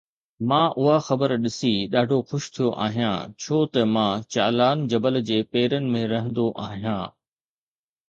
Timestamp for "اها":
0.79-0.95